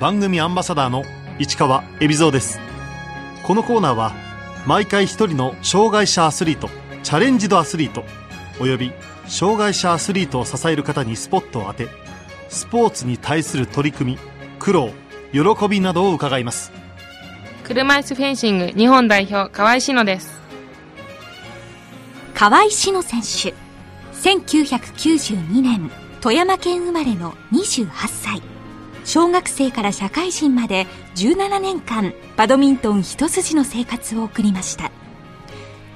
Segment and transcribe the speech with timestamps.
[0.00, 1.04] 番組アンバサダーの
[1.38, 2.58] 市川恵比蔵です。
[3.44, 4.12] このコーナーは
[4.66, 6.68] 毎回一人の障害者アスリート
[7.02, 8.04] チャレンジドアスリート
[8.60, 8.92] および
[9.26, 11.88] 障害者アスリートを支える方にスポットを当て
[12.48, 14.18] スポーツに対する取り組み
[14.58, 14.90] 苦労
[15.32, 16.72] 喜びなどを伺います。
[17.62, 20.40] 車椅子フェンシング日本代表河合志乃です。
[22.34, 23.54] 河合志乃選手
[24.28, 25.90] 1992年
[26.20, 28.42] 富山県生まれの28歳
[29.04, 30.86] 小学生から社会人まで
[31.16, 34.90] 17年間バドミントン一筋の生活を送りました。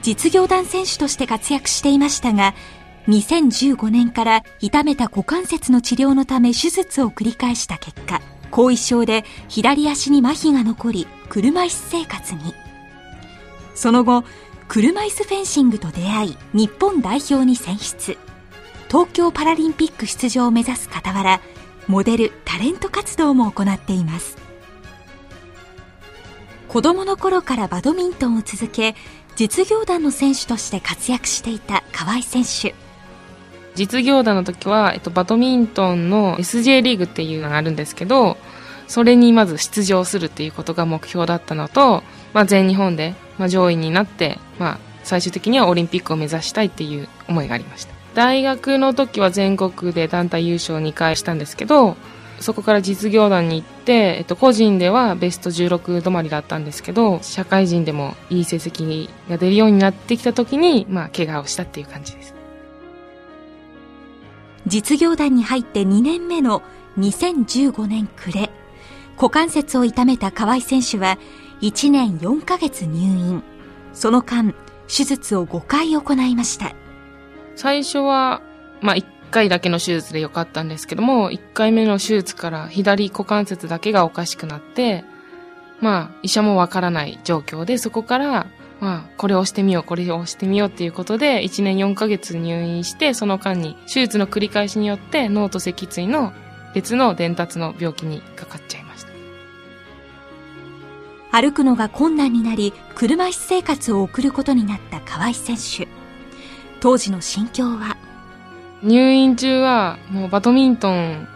[0.03, 2.55] 実業団選手として活躍していましたが
[3.09, 12.55] 2015年から痛めた股関節の治療のため手術を繰り返した結果後遺症で左足に麻痺が残り車椅子生活に。
[13.75, 14.25] その後
[14.69, 18.17] 車椅子フェンシングと出会い日本代表に選出。
[18.89, 21.41] 東京パラリンピック出場を目指す傍ら
[21.89, 24.37] モデルタレント活動も行っています。
[26.69, 28.95] 子供の頃からバドミントンを続け
[29.37, 32.75] 実業団の選手として活躍していた河合選手。
[33.75, 38.37] 実業団の時は、えっと、バドミントンの SJ リーグっていうのがあるんですけど
[38.89, 42.03] それにまず出場するっていうことが目標だったのと、
[42.33, 47.98] まあ、全日本で、まあ、上位になって、まあ、最終的にはオリンピックを目指したいっていう思いがありました。
[48.15, 51.97] 大学の時は全国で団体優勝2回したんですけど
[52.41, 62.35] そこから実業団に行って、えっと、個人ではベスト16止まりだったんですけど社会人でもいい成績が出るようになってきた時に、まあ、怪我をしたっていう感じです。
[64.67, 66.63] 実業団に入って2年目の
[66.99, 68.51] 2015年暮れ
[69.17, 71.19] 股関節を痛めた河合選手は
[71.63, 73.43] 1年4ヶ月入院。
[73.95, 74.55] その間
[74.87, 76.73] 手術を5回行いました。
[77.59, 78.41] 最初は、
[78.81, 85.05] まあ、1回だけの手術でよかったんですけども、1回目の手術から左股関節だけがおかしくなって、
[85.81, 88.47] まあ、医者もわからない状況で、そこから、
[88.79, 96.33] まあ、これをしてみよう、これをしてみようっていうことで、1年4ヶ月入院して、その間に手術の繰り返しによって脳と脊椎の
[96.75, 99.09] 別の伝達の病気にかかっちゃいました。
[101.33, 105.88] 歩くのが困難になり、車椅子生活を送ることになった河合選手。
[106.81, 107.97] 当時の心境は？
[108.83, 111.27] 入院中はもうバドミントン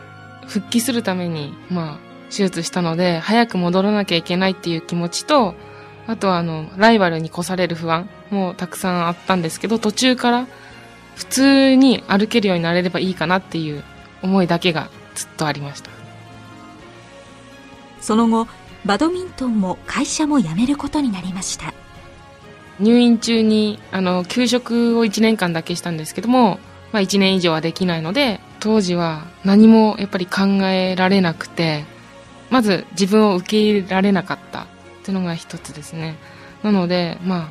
[0.47, 1.99] 復帰するために、まあ、
[2.31, 5.55] 手術したので、早く戻らなきゃいけないっていう気持ちと、
[6.07, 10.47] あとはあの、ライバルに越される不安もたくさんあったんですけど、途中から
[11.17, 13.83] 普通に歩けるようになれればいいかなっていう
[14.23, 15.91] 思いだけがずっとありました。
[18.01, 18.47] その後、
[18.85, 21.73] バドミントンも会社も辞めることになりました。
[22.83, 26.59] 入院中にあの休職を1年間だけしたんですけども、
[26.93, 31.85] まあ、1年以上はできないので当時は何もやっぱり考えられなくて
[32.51, 34.67] まず自分を受け入れられなかったっ
[35.05, 36.17] ていうのが一つですね。
[36.63, 37.51] なのでま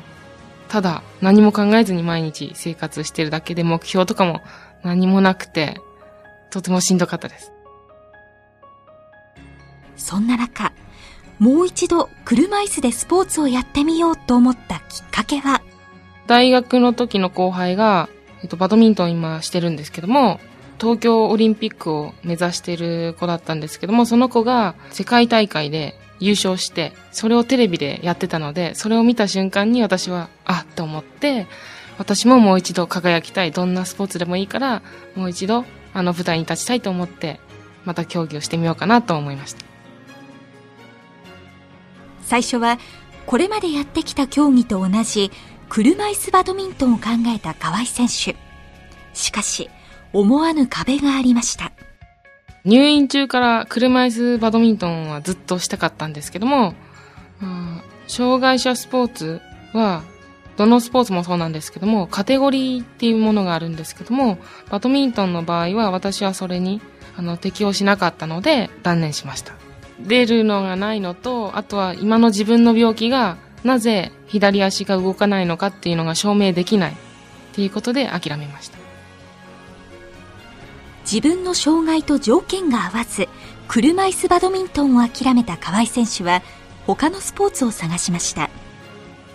[0.68, 4.40] ただ何も考えずに毎日生活してるだけで目標とかも
[4.82, 5.80] 何もなくて
[6.50, 7.52] とてもしんどかったです。
[9.96, 10.71] そんな中
[11.42, 15.60] もう一度車椅子でスポーツをやってみようと思ったきっかけは？
[16.28, 18.08] 大学の時の後輩が、
[18.44, 20.38] えっと、バドミントン今してるんですけども、
[20.80, 31.48] 東京オリンピックを目指してる子だったんですけども、その子が世界大会で優勝して、それをテレビでやってたので、それを見た瞬間に私は、あっと思って、
[31.98, 33.50] 私ももう一度輝きたい。
[33.50, 34.80] どんなスポーツでもいいから、
[35.16, 37.40] もう一度あの舞台に立ちたいと思って、
[37.84, 39.71] また競技をしてみようかなと思いました。
[42.22, 42.78] 最初は
[43.26, 45.30] これまでやってきた競技と同じ
[45.68, 48.36] 車椅子バドミントンを考えた河合選手。
[49.14, 49.70] しかし
[50.12, 51.72] 思わぬ壁がありました。
[52.64, 56.74] 入院中から車椅子バドミントンはずっとしたかったんですけども、
[58.06, 59.40] 障害者スポーツ
[59.72, 60.02] は
[60.56, 64.38] どのスポーツもそうなんですけどもカテゴリーっていうものがあるんですけども
[64.70, 66.80] バドミントンの場合は私はそれに
[67.16, 69.54] あの適応しなかったので断念しました。
[70.06, 76.96] 出るのがないのと、あとは今の自分の病気がなぜ左足が動かないのかっていうのが証明できないっ
[77.52, 78.78] ていうことで諦めました。
[81.10, 83.28] 自分の障害と条件が合わず、
[83.68, 86.42] 車椅子バドミントンを諦めた河合選手は、
[86.86, 88.50] 他のスポーツを探しました。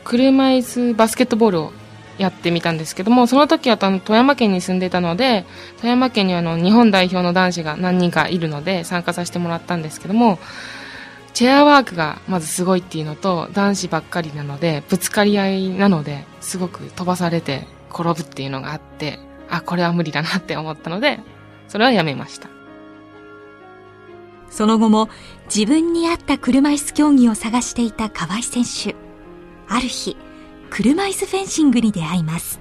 [0.03, 1.73] 車椅子バスケットボールを
[2.17, 5.45] やってみたんですけども、その時は富山県に住んでたので、
[5.77, 10.39] 富山県にはあの日本代表の男子が何人かいるので参加させてもらったんですけども、
[11.33, 21.19] チェアワークがまずすごいっていうのと、男子ばっかりなので、ぶつかり合いなので、すごく飛ばされて転ぶっていうのがあって、あ、これは無理だなって思ったので、
[21.67, 22.49] それはやめました。
[24.49, 25.09] その後も
[25.53, 28.95] 自分に合った車椅子競技を探していた河合選手。
[29.67, 30.17] ある日、
[30.69, 32.59] 車椅子フェンシングに出会います。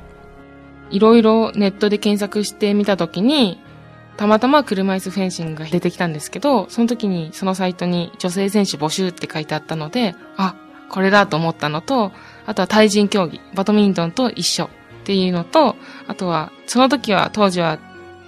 [0.90, 3.60] いろいろネットで検索してみたときに、
[4.16, 10.54] たまたま車椅子フェンシングが出てきたんですけど、その時にそのサイトに女性選手募集って書いてあったので、あ、
[10.88, 12.12] これだと思ったのと、
[12.46, 14.68] あとは対人競技、バドミントンと一緒っ
[15.04, 15.76] ていうのと、
[16.06, 17.78] あとは、その時は当時は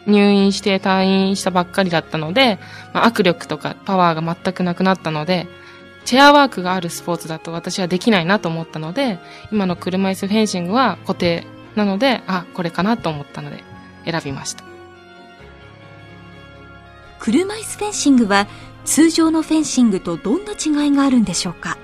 [0.06, 2.58] 入院して退院したばっかりだったので、
[2.92, 5.46] まあ、握力とかパワーが全くなくなったので、
[6.04, 9.18] チェアワークがあるスポーツだと私はできないなと思ったので、
[9.52, 13.62] 今の車椅子フェンシングは固定なので、あ、これかなと思ったので
[14.04, 14.64] 選びました。
[17.20, 18.46] 車椅子フェンシングは
[18.84, 21.76] 通常のフェンシングとどんな違いがあるんでしょうか？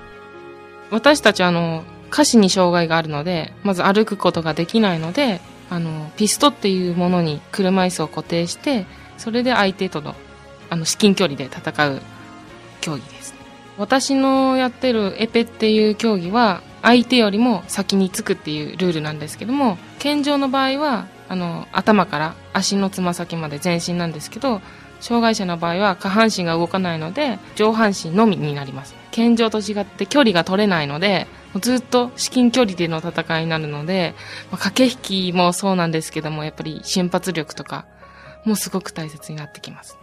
[0.89, 8.85] 私たちあの、下肢に障害があるので、まず歩くことができないので、あの、ピストっていうものに車椅子を固定して、
[9.17, 10.15] それで相手との、
[10.69, 12.01] あの、至近距離で戦う
[12.81, 13.14] 競技です。
[13.77, 24.61] 私のやってるエペっていう競技は相手よりも先につくっていうルールなんですけども健常の場合はあの頭から足のつま先まで全身なんですけど
[24.99, 28.95] 障害者の場合は下半身が動かないので上半身のみになります。
[29.11, 31.27] 健常と違って距離が取れないので
[31.61, 34.13] ずっと至近距離での戦いになるので、
[34.51, 37.85] まあ、駆け引きもそうなんですけどもやっぱり瞬発力とか
[38.43, 39.97] もすごく大切になってきます。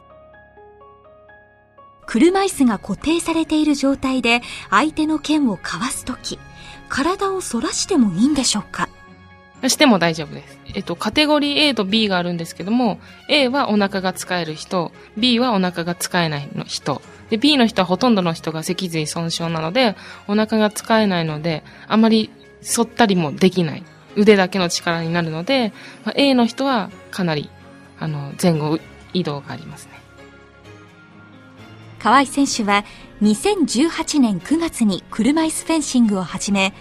[2.07, 6.39] 車椅子が固定されている状態で相手の剣をかわすとき、
[6.89, 8.89] 体を反らしてもいいんでしょうか？
[9.69, 10.59] しても大丈夫です。
[10.75, 17.01] えっと、カテゴリー A と B があるんですけども、A はお腹が使える人、B はお腹が使えないの人。
[17.31, 19.95] で、B の人はほとんどの人が脊髄損傷なので、
[20.27, 22.31] お腹が使えないので、あまり
[22.75, 23.85] 反ったりもできない。
[24.17, 25.73] 腕だけの力になるので、
[26.05, 27.49] まあ、A の人はかなり、
[28.01, 28.79] あの、前後
[29.15, 30.02] 移動がありますね。
[32.03, 32.85] 河合選手は
[33.23, 36.75] 2018年9月に車椅子フェンシングを始め、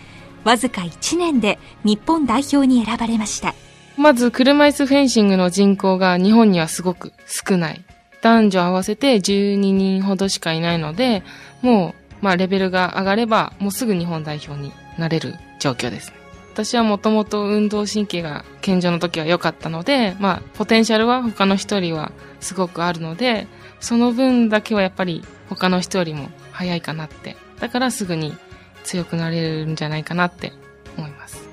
[0.43, 3.53] わずか1年で日本代表に選ばれました。
[3.97, 7.85] まず車椅子フェンシングの人口が日本にはすごく少ない。
[8.23, 11.21] 男女合わせて12人ほどしかいないので、
[11.61, 16.20] もう、まあレベルが上がれば、もうすぐ日本代表になれる状況ですね。
[16.53, 22.11] 私はもともと運動神経が健常の時は良かったので、まあ、ポテンシャルは他の人よりは
[22.41, 23.47] すごくあるので、
[23.79, 27.37] その分だけはやっぱり他の人よりも早いかなって。
[27.59, 28.35] だからすぐに
[28.83, 30.51] 強くなれるんじゃないかなって
[30.97, 31.47] 思います。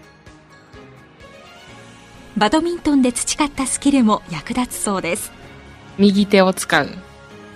[2.37, 5.31] バドミントンで培ったスキルも役立つそうです。
[5.97, 6.89] 右手を使うっ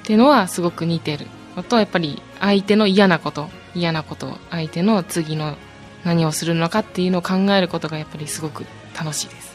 [0.05, 5.57] ていうのはすごく似てるのと、やっぱり相手の嫌なこと、嫌なこと、相手の次の
[6.05, 8.65] 何をするのかっていうのを考えることがやっぱりすごく
[8.99, 9.53] 楽しいです。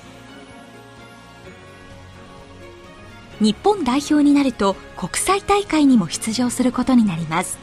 [3.40, 7.60] 日本代表になると国際大会にも出場することになります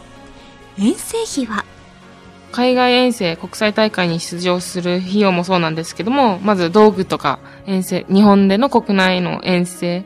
[0.78, 1.64] 遠征費は？
[2.52, 10.04] 海外遠征、国際大会に出場する費用もそうなんですけども、まず道具とか遠征、日本での国内の遠征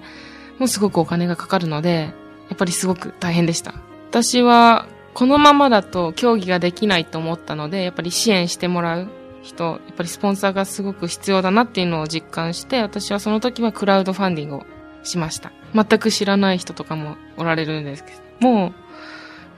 [0.58, 2.14] もすごくお金がかかるので、
[2.48, 3.74] やっぱりすごく大変でした。
[4.08, 9.08] 私はこのままだと競技ができないと思ったので、やっぱり支援してもらう
[9.42, 14.66] 人、やっぱりスポンサーがすごく必要だなっていうのを実感して、私はその時はクラウドファンディングを
[15.02, 15.52] しました。
[15.74, 18.62] 全く知らない人とかもおられるんですけどもう、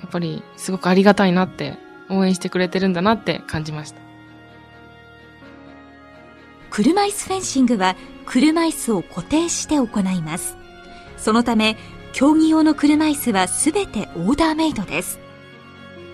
[0.00, 1.78] やっぱりすごくありがたいなって、
[2.08, 4.00] 応援してくれてるんだなって感じました。
[6.70, 10.56] 車椅子フェンシングは車椅子を固定して行います。
[11.16, 11.76] そのため、
[12.12, 15.18] 競技用の車椅子はすべてオーダーメイドです。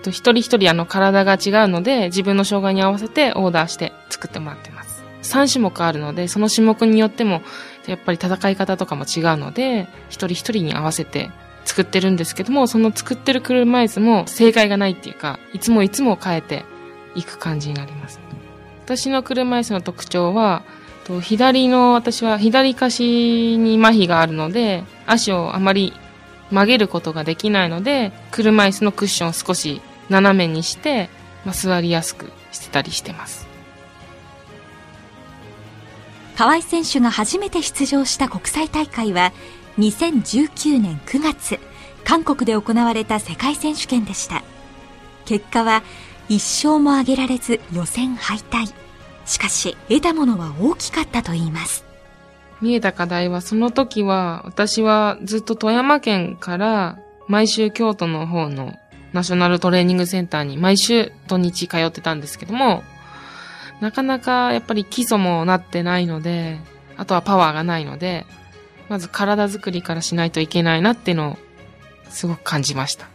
[0.07, 5.03] と一人一人あの体が違うので自分の障害に合わせてオーダーして作ってもらってます。
[5.23, 7.41] 3種目あるので、その種目によっても
[7.87, 11.29] やっぱり戦い方とかも違うので、一人一人に合わせて
[11.65, 16.63] 作ってるんですけども、その作ってる車椅子も正解がないっていうか、いつもいつも変えて
[17.15, 18.21] いく感じになります。
[18.85, 20.63] 私の車椅子の特徴は、
[21.21, 25.93] 左の私は左下肢に麻痺があるので、足をあまり
[26.51, 31.09] 曲げることができないので、車椅子のクッションを少し斜めにして、
[31.45, 33.47] まあ、座りやすくしてたりしてます。
[36.37, 39.33] 河合選手が初めて出場した国際大会は
[39.79, 41.59] 2019年9月
[42.03, 44.43] 韓国で行われた世界選手権でした。
[45.25, 45.83] 結果は
[46.29, 48.73] 1勝も挙げられず予選敗退。
[49.25, 51.85] しかし得たものは大きかったといいます。
[52.61, 56.97] 見えた課題はその時は私はずっと富山県から
[57.27, 58.73] 毎週京都の方の
[59.13, 62.83] ナショナルトレーニングセンターに毎週土日通ってたんですけども
[63.79, 66.59] なかなかやっぱり基礎もなってないので、
[66.95, 68.25] あとはパワーがないので、
[68.89, 71.37] まず体作りからしないといけないなっていうのを
[72.09, 73.07] すごく感じました。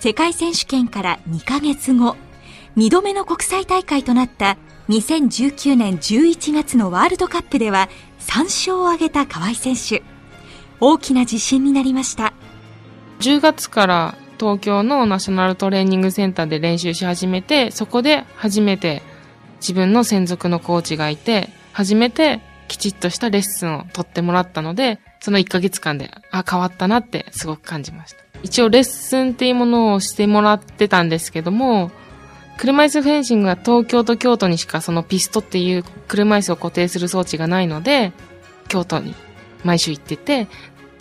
[0.00, 2.16] 世界選手権から2ヶ月後、
[2.76, 4.56] 2度目の国際大会となった
[4.88, 7.88] 2019年11月のワールドカップでは
[8.20, 10.02] 3勝を挙げた河合選手。
[10.80, 12.34] 大きな自信になりました。
[13.20, 19.02] 10月から東京のナショナルトレーニングセンターで練習し始めて、そこで初めて
[19.60, 28.24] 自分の専属のコーチがいて、初めてきちっとしたレッスンを取ってもらったので、その1ヶ月間で、あ、変わったなってすごく感じました。
[28.42, 31.90] 一応レッスンっていうものをしてもらってたんですけども、
[32.56, 38.12] 車椅子フェンシングは東京と京都にしかそのピストっていう車椅子を固定する装置がないので、
[38.68, 39.14] 京都に
[39.62, 40.48] 毎週行ってて、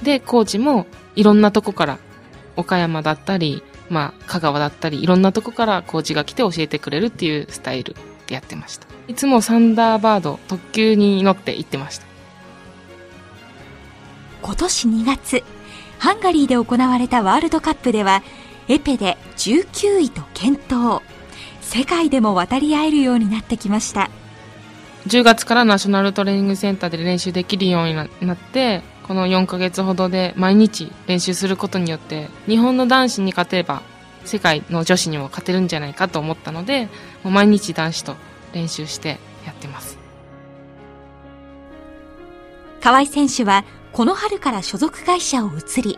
[0.04, 0.86] で、コーチも
[1.16, 1.98] いろんなとこから
[2.60, 7.96] 岡山だったり、まあ、香川だったり、いろんなとこからコーチが来て教えてくれるっていうスタイル
[8.28, 8.88] でやってました。
[9.08, 12.06] いつもサンダーバード、特急に乗って行ってました。
[14.42, 15.44] 今年2月、
[15.98, 18.22] ハンガリーで行われたワールドカップでは、
[18.68, 21.02] エペで19位と健闘。
[21.62, 24.10] 世界でも渡り合えるようになってきました。
[25.08, 33.82] 10月からナショナルトレーニングセンターで練習できるようにななって、この4ヶ月ほどで毎日練習することによって、日本の男子に勝てば、
[34.24, 36.86] 世界の女子にも勝てるんじゃないかと思ったので、
[37.24, 38.16] もう毎日男子と
[38.54, 39.98] 練習してやってます。
[42.82, 45.98] 河合選手はこの春から所属会社を移り、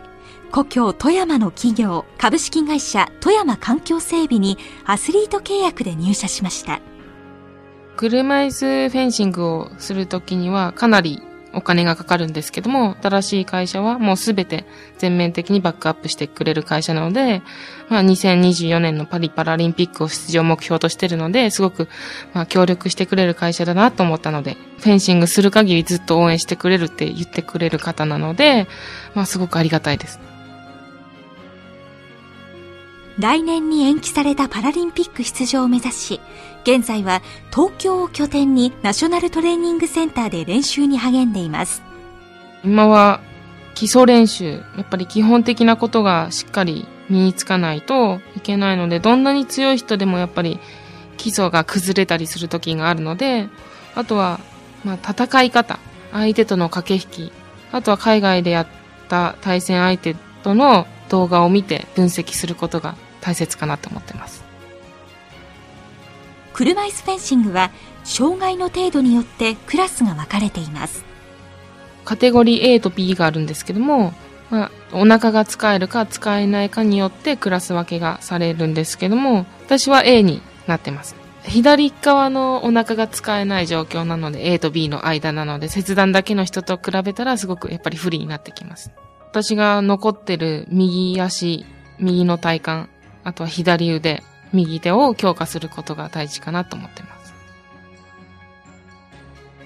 [0.50, 6.80] 故郷富山の企業株式会社富山環境整備にアスリート契約で入社しました。
[7.98, 11.22] 車椅子フェンシングをするときにはかなり
[11.54, 14.64] お金がかかるんですけども、新しい会社はもうすべて
[14.98, 17.42] 全面的にバックアップしてくれる会社なので、
[17.88, 21.88] まあ2024年のパリパラリンピックを出場目標としてるので、すごく
[22.32, 28.66] まあ協力してくれる会社だなと思ったので、フェンシングする限りずっと応援してくれるって言ってくれる方なので、
[29.14, 30.31] まあすごくありがたいです。
[33.22, 36.20] 来年に延期されたパラリンピック出場を目指し、
[36.64, 37.22] 現在は
[37.54, 41.84] 東京を拠点にナショナルトレーニングセンターで練習に励んでいます。
[42.64, 43.20] 今は
[43.74, 50.58] 基礎練習、やっぱり基本的なことがしっかり身につかないといけないので、どんなに強い人でもやっぱり
[51.16, 53.48] 基礎が崩れたりする時があるので、
[53.94, 54.40] あとは、
[54.84, 55.78] まあ、戦い方、
[56.10, 57.32] 相手との駆け引き、
[57.70, 58.66] あとは海外でやっ
[59.08, 64.44] た対戦相手との動画を見て分析することが大切かなと思ってます。
[66.52, 67.70] 車椅子フェンシングは
[68.04, 71.04] 障害の程度によってクラスが分かれています。
[72.04, 74.12] カテゴリー A と B があるんですけども、
[74.50, 81.16] まあ、お腹が使えるか使えないかによってクラス分けがされるんですけども、私は A になってます。
[81.44, 88.92] 左側のお腹が使えない状況なので A と B の間なので切断だけの人と比べたらすごくやっぱり不利になってきます。
[89.30, 91.64] 私が残ってる右足、
[91.98, 92.90] 右の体幹、
[93.24, 97.34] あとは左腕、右手を強化することが大事かなと思ってます。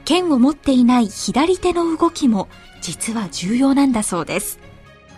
[0.04, 2.48] 剣を持っていない左手の動きも
[2.80, 4.60] 実は重要なんだそうです。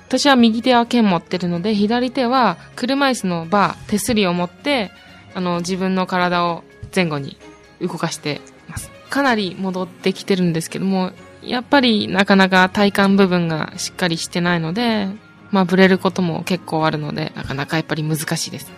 [0.09, 4.91] 私は右手は剣持ってるので、左手は車椅子のバー、手すりを持って、
[5.35, 6.65] あの、自分の体を
[6.97, 7.37] 前後に
[7.83, 8.91] 動かしてます。
[9.11, 15.09] かなり戻ってきてるんですけども、やっぱりなかなか体幹部分がしっかりしてないので、
[15.51, 18.71] まあ、ブレることも結構あるので、なかなかやっぱり難しいです。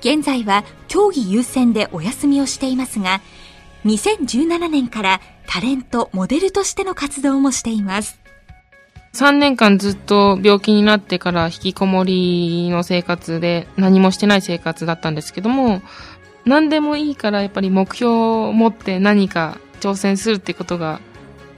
[0.00, 3.20] 現在は競技優先でお休みをしていますが、
[3.84, 8.18] 2017年からタレント、モデルとしての活動もしています。
[9.12, 15.82] 3年間ずっと病気になってから引きこもりの生活で何もしてない生活だったんですけども、
[16.44, 21.00] 何でもいいからやっぱり目標を持って何か挑戦するってことが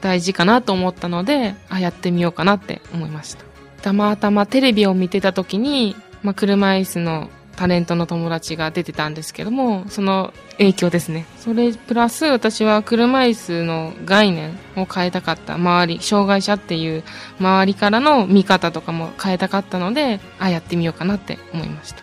[0.02, 3.44] 大事かなと思ったので、あ、やってみようかなって思いました。
[3.80, 11.26] たまたまテレビを見てた時に、まあ、車椅子のタレントの友達が出てたんですけども、その影響ですね。
[11.38, 15.54] それプラス私は車椅子の概念を変えたかった。
[15.54, 17.04] 周り、障害者っていう
[17.38, 22.02] 周りからの見方とかも変えたかったので、あ、やってみようかなって思いました。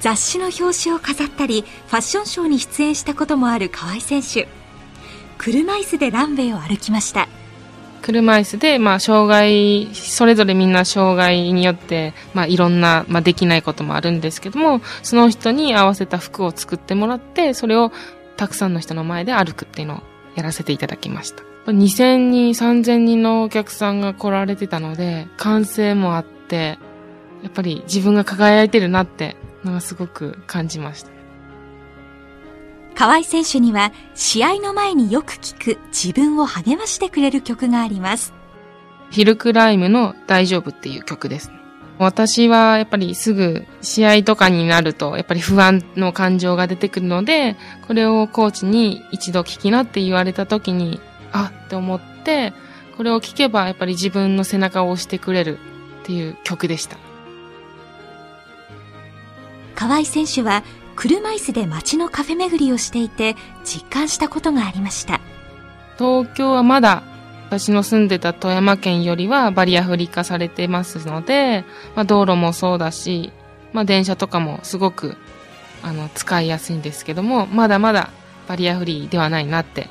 [0.00, 4.46] 雑誌の表紙を飾ったり、ファッションショーに出演したこともある河合選手。
[5.38, 7.28] 車椅子でランウェイを歩きました。
[8.02, 17.90] 車椅子で、まあ、障害、それぞれみんな障害によって、まあ、いろんな、まあ、できないこともあるんですけども、その人に合わせた服を作ってもらって、それを
[18.36, 20.02] たくさんの人の前で歩くっていうのを
[20.36, 21.42] やらせていただきました。
[21.66, 26.78] 2000人、3000人のお客さんが来られてたので、歓声もあって、
[27.42, 31.15] やっぱり自分が輝いてるなって、のがすごく感じました。
[32.96, 38.32] 河合選手には試合の前によく聴く自分を励ましてくれる曲があります。
[39.10, 41.52] ヒルクライムの大丈夫っていう曲です。
[41.98, 50.98] 私はやっぱりすぐ試合とかになるとやっぱり不安の感情が出てくるので、これをコーチに一度聞きなって言われた時に、
[51.32, 52.54] あって思って、
[52.96, 55.58] これを聞けばやっぱり自分の背中を押してくれる
[56.02, 56.96] っていう曲でした。
[59.74, 60.64] 河合選手は
[60.96, 65.20] 車椅子で街のカフェ巡りをしていて実感したことがありました。
[65.98, 67.02] 東京はまだ
[67.48, 73.32] 私の住んでた富山県よりはバリアフリー化されてますので、まあ、道路もそうだし、
[73.72, 75.16] まあ、電車とかもすごく
[75.82, 78.10] あの使いやすいんですけどもまだまだ
[78.48, 79.88] バリアフリーではないなって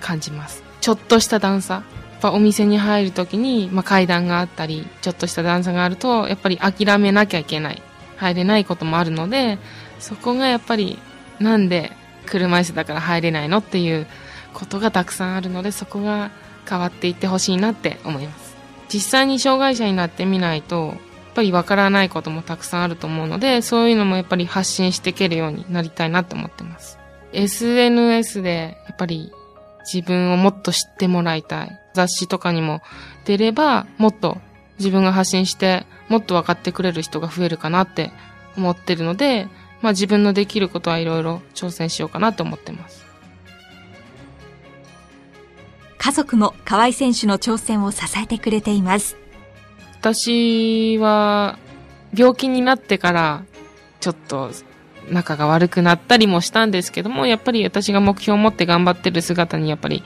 [0.00, 0.64] 感じます。
[0.80, 1.74] ちょっとした段差。
[1.74, 1.80] や
[2.18, 7.82] っぱお店に入るときに、まあ、階段があったりちょっとした段差があるとやっぱり諦めなきゃいけない。
[8.16, 9.58] 入れないこともあるので
[9.98, 10.98] そこがやっぱり
[11.40, 11.92] なんで
[12.26, 14.06] 車椅子だから入れないのっていう
[14.52, 16.30] ことがたくさんあるのでそこが
[16.68, 18.56] 変わっていってほしいなって思います。
[18.92, 20.96] 実際に障害者になってみないと、やっ
[21.34, 26.98] ぱりわからないこともたくさんあると思うので、そういうのもやっぱり発信していけるようになりたいなって思ってます。
[27.32, 29.32] SNS でやっぱり
[29.92, 31.80] 自分をもっと知ってもらいたい。
[31.94, 32.82] 雑誌とかにも
[33.24, 34.38] 出れば、もっと
[34.78, 38.12] 自分が発信して、もっと分かってくれる人が増えるかなって
[38.56, 39.48] 思ってるので、
[39.86, 43.06] まあ自分のできることはいろいろ挑戦しようかなと思ってます。
[45.96, 49.16] 家族も河合選手の挑戦を支えてくれています。
[50.00, 51.56] 私は
[52.12, 53.44] 病気になってから
[54.00, 54.50] ちょっと
[55.08, 60.02] 仲が悪くなったりもしたんですけども、やっぱり私が目標を持って頑張ってる姿にやっぱり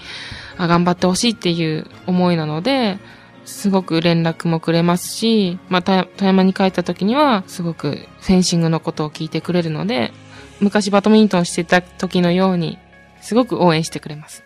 [0.59, 2.99] あ頑張ってほしいっていう思いなので、
[3.45, 10.13] すごく連絡もくれますし、また富山に帰った時にはすごくフェンシングのことを聞いてくれるので、
[10.61, 12.79] 昔バドミントンしてた時のように
[13.21, 14.45] すごく応援してくれます。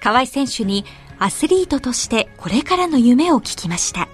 [0.00, 0.84] 河合選手に
[1.18, 4.08] アスリートとしてこれからの夢を聞きました。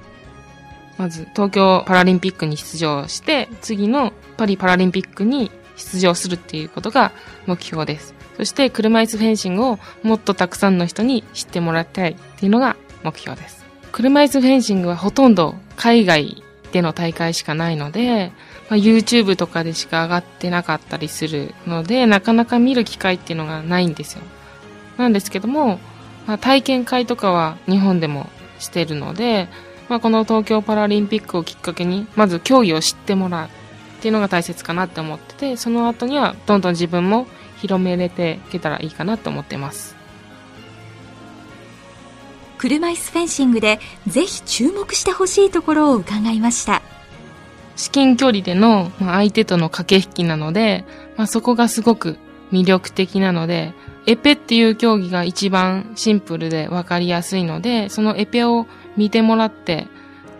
[0.96, 7.12] まず東京パラリンピックに出場して、次のパリパラリンピックに出場するっていうことが
[7.46, 8.14] 目標です。
[8.36, 13.64] そして車椅子フェンシングをもっとたくさんの人に知ってもらいたいっていうのが目標です。
[13.92, 18.32] 車椅子フェンシングはほとんど海外での大会しかないので、
[18.68, 24.22] まあ、YouTube とかでしか上がってなかったりするので、なかなか見る機会っていうのがないんですよ。
[24.96, 25.78] なんですけども、
[26.26, 29.48] まあ、体験会とかは日本でもしてるので、
[29.88, 33.48] まあ、この東京パラリンピックをきっかけに、まず競技を知ってもらうっ
[34.00, 37.26] ていうのが大切かなって思ってて、その後にはどんどん自分も
[37.60, 39.94] 広めれていけたらいいかなと思ってます。
[42.58, 46.82] 車椅子フェンシングでぜひ注目してほしいところを伺いました。
[47.76, 50.84] 至近距離での相手との駆け引きなので、
[51.16, 52.16] まあ、そこがすごく
[52.52, 53.74] 魅力的なので、
[54.06, 59.88] エペっていう競技が一番シンプルで分かりやすいので、そのエペを見てもらって、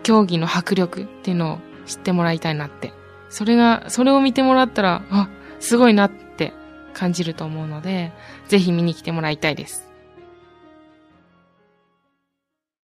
[0.03, 2.93] 競技の迫力っていうのを知ってもらいたいなって。
[3.29, 6.53] それが、それを見てもらったら、あ、すごいなって
[6.93, 8.11] 感じると思うので、
[8.47, 9.84] ぜひ見に来てもらいたいです。